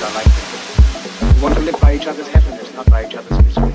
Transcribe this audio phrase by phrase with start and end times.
[0.00, 0.26] Are like.
[1.34, 3.74] We want to live by each other's happiness, not by each other's misery.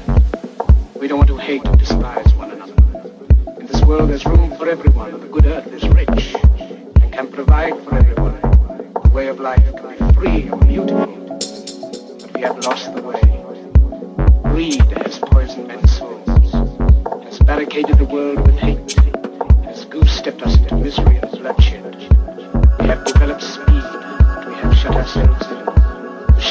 [1.00, 2.74] We don't want to hate or despise one another.
[3.60, 6.36] In this world, there's room for everyone, and the good earth is rich
[7.00, 8.42] and can provide for everyone.
[9.04, 11.06] The way of life can be free and beautiful,
[12.22, 13.22] but we have lost the way.
[14.52, 16.28] Greed has poisoned men's souls,
[17.24, 18.94] has barricaded the world with hate,
[19.66, 21.96] has goose-stepped us into misery and bloodshed.
[22.80, 23.84] We have developed speed,
[24.48, 25.45] we have shut ourselves.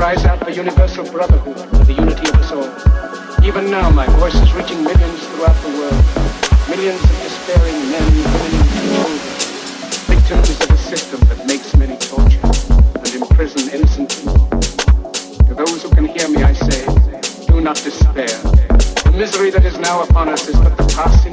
[0.00, 3.44] cries out for universal brotherhood, for the unity of us all.
[3.44, 6.00] Even now, my voice is reaching millions throughout the world.
[6.72, 8.08] Millions of despairing men,
[8.40, 9.12] women, and children,
[10.08, 12.40] victims of a system that makes many torture
[12.96, 14.48] and imprison innocent people.
[15.48, 16.80] To those who can hear me, I say,
[17.44, 18.32] do not despair.
[19.04, 21.29] The misery that is now upon us is but the passing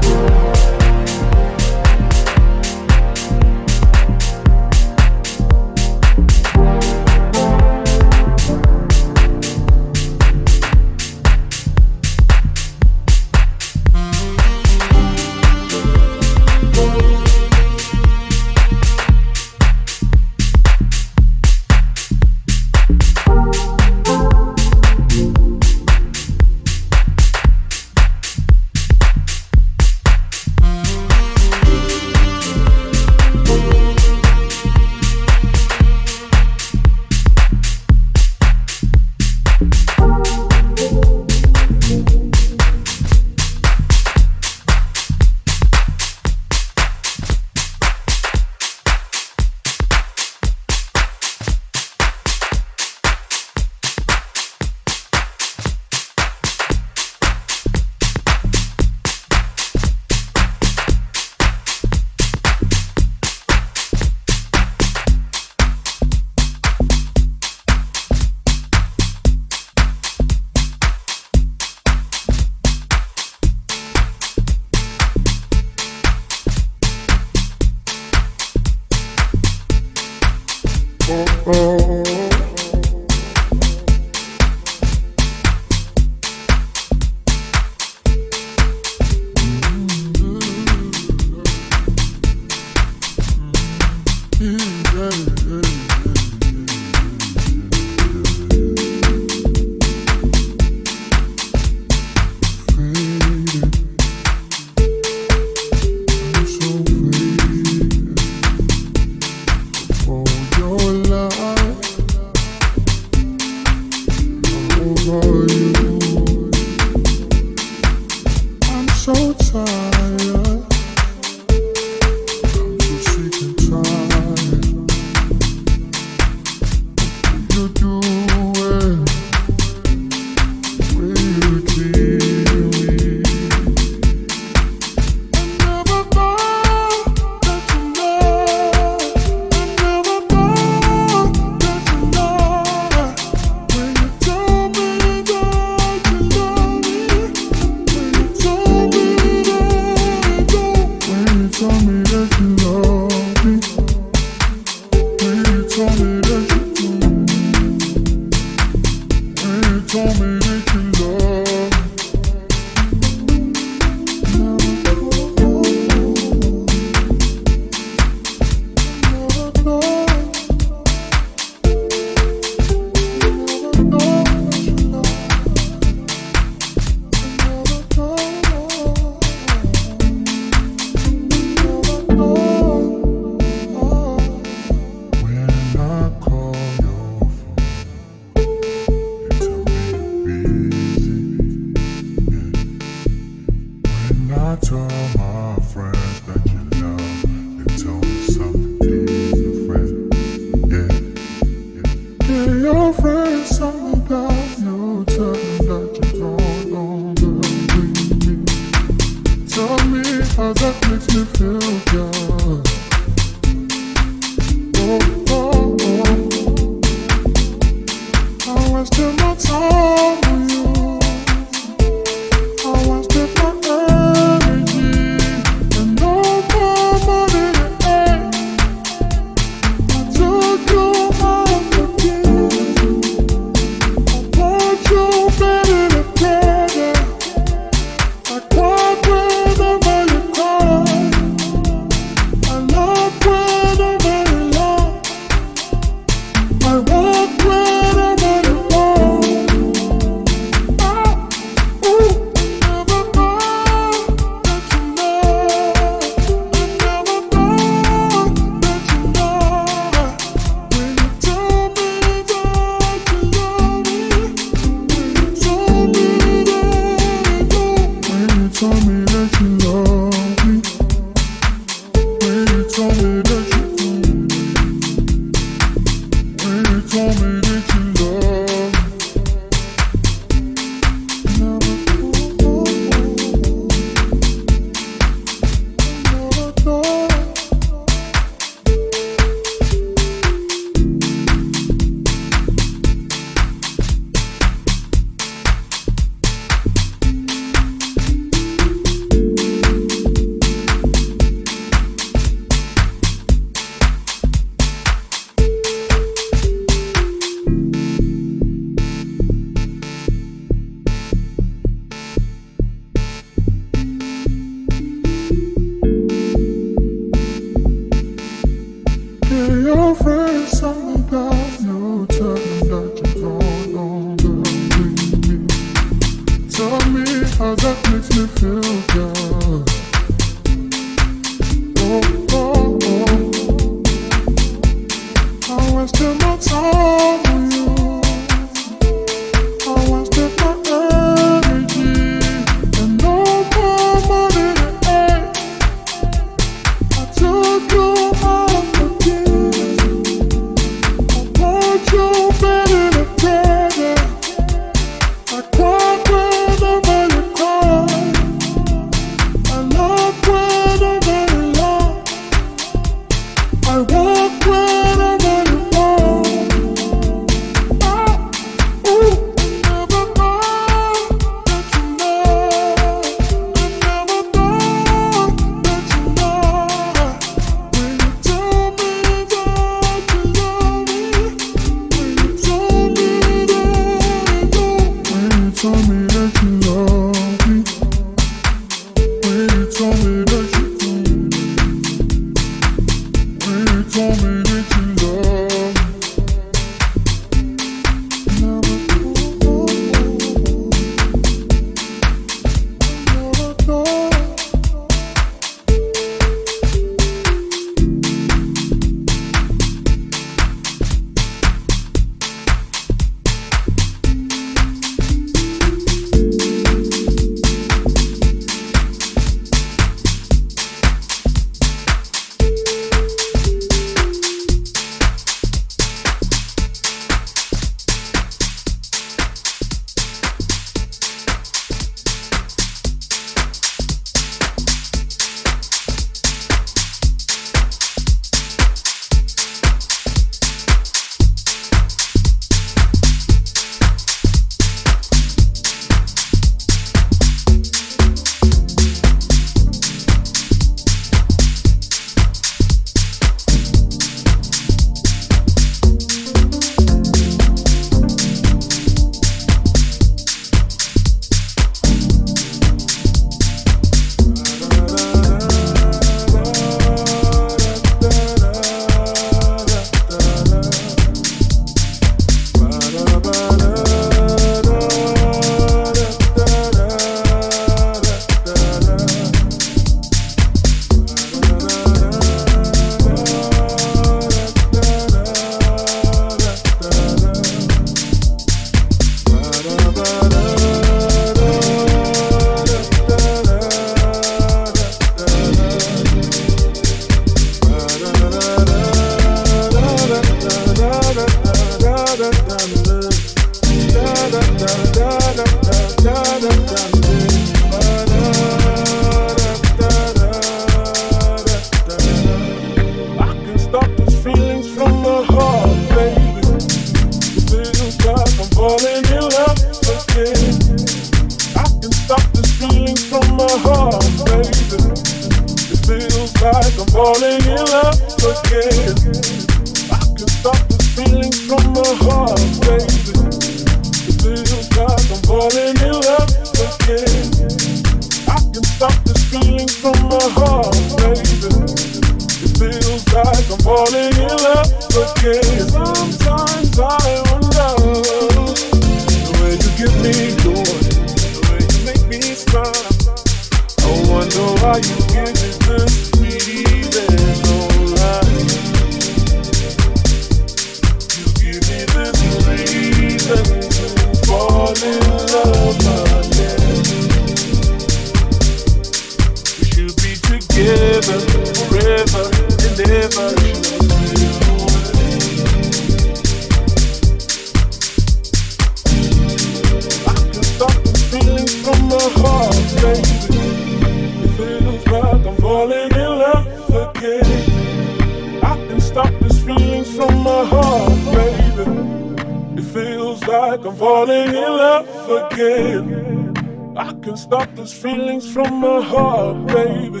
[592.82, 594.88] feels like I'm falling in love
[595.22, 596.74] again.
[596.76, 600.00] I can stop these feelings from my heart, baby.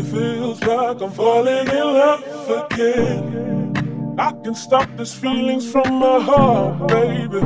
[0.00, 2.22] It feels like I'm falling in love
[2.62, 4.16] again.
[4.18, 7.42] I can stop these feelings from my heart, baby.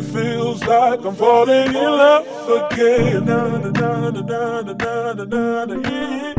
[0.00, 2.26] It feels like I'm falling in love
[2.60, 3.24] again.
[3.24, 6.34] Na na na na na na na na na yeah.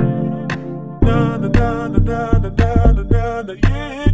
[1.07, 4.11] Na na na na na na na na yeah.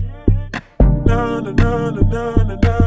[1.05, 2.86] Na na na na na na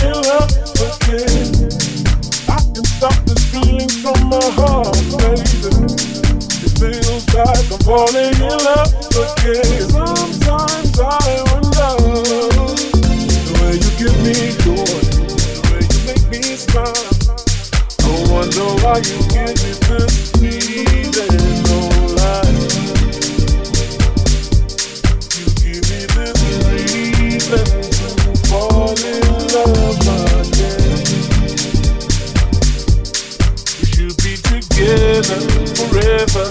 [7.91, 9.89] falling in love again.
[9.91, 11.91] Sometimes I wonder
[13.35, 14.95] the way you give me joy,
[15.51, 17.11] the way you make me smile.
[17.99, 21.35] I wonder why you give me this feeling,
[21.67, 21.79] no
[22.15, 22.55] lie.
[25.35, 26.39] You give me this
[26.71, 27.65] reason
[28.23, 30.07] to fall in love
[30.39, 31.03] again.
[33.75, 35.39] We should be together
[35.75, 36.50] forever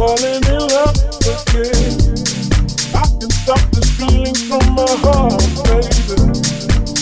[0.00, 0.96] falling in love
[1.28, 1.92] again.
[2.96, 3.60] I can stop
[4.48, 6.16] from my heart, baby.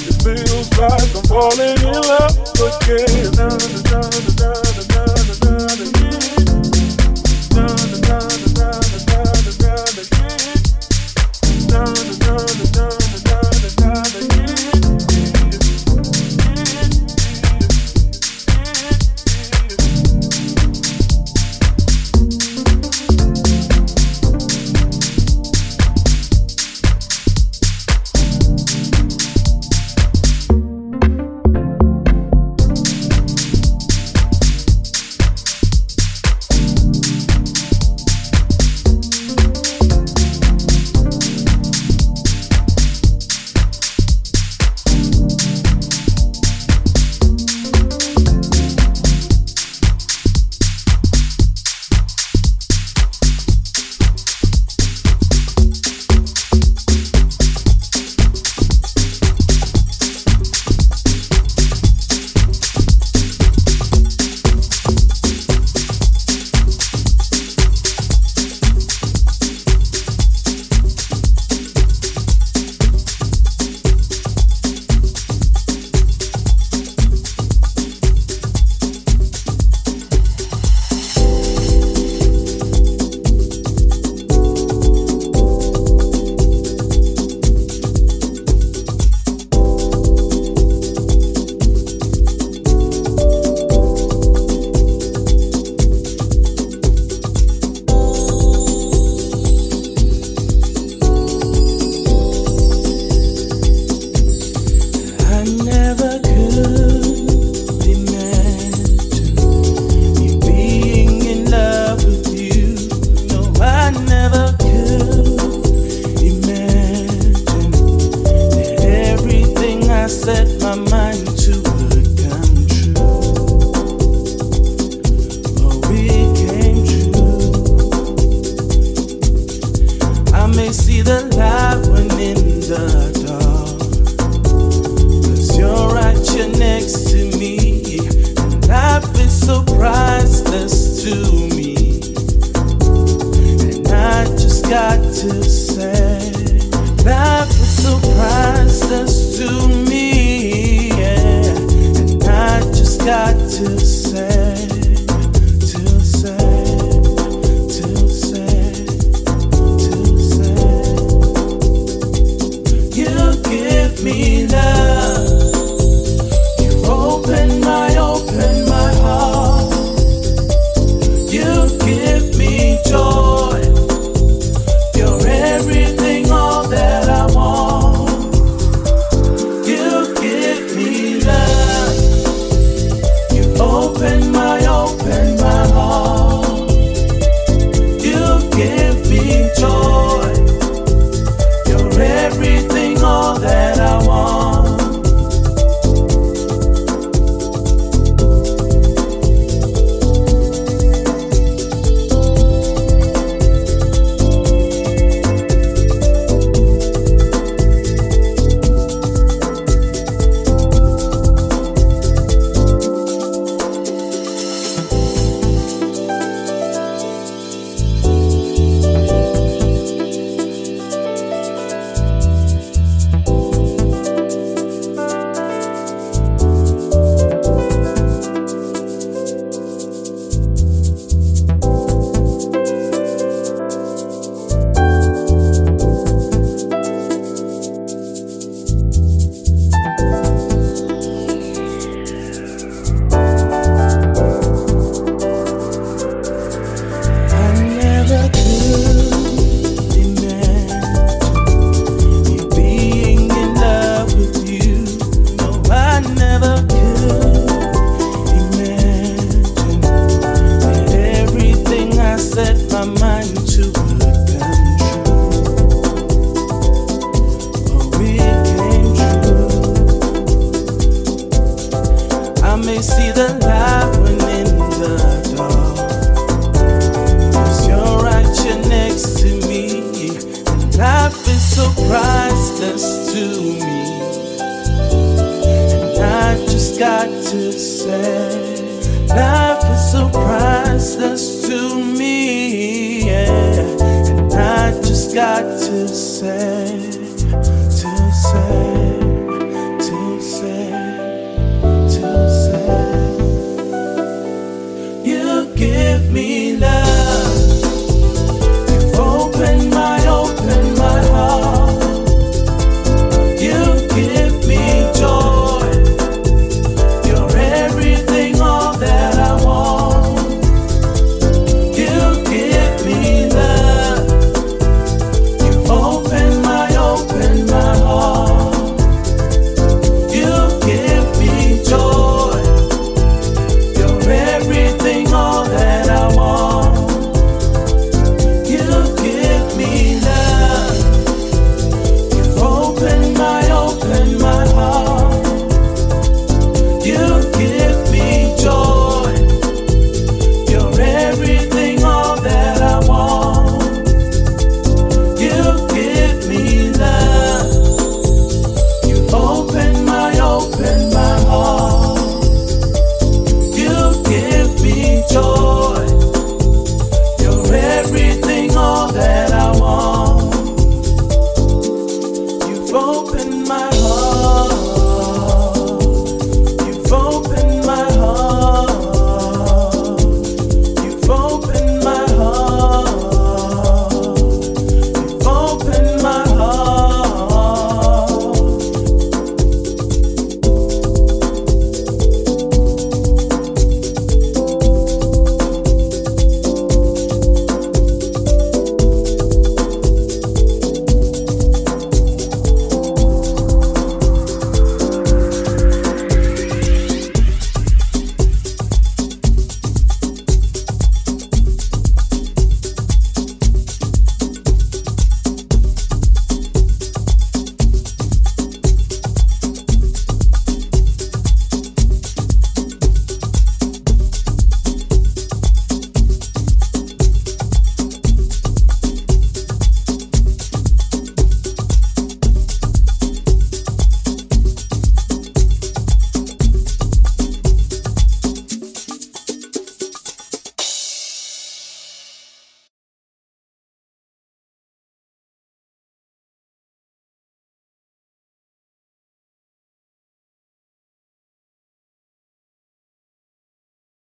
[0.03, 2.35] It feels like I'm falling in love
[2.83, 4.68] again.